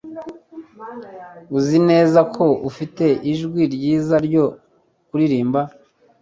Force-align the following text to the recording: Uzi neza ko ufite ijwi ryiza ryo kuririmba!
Uzi 1.57 1.77
neza 1.89 2.19
ko 2.35 2.45
ufite 2.69 3.05
ijwi 3.31 3.61
ryiza 3.73 4.15
ryo 4.27 4.45
kuririmba! 5.07 5.61